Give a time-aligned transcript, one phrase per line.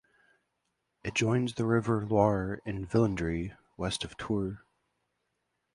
[1.03, 4.57] It joins the river Loire in Villandry, west of Tours.